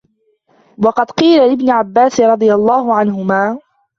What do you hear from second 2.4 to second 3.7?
اللَّهُ عَنْهُمَا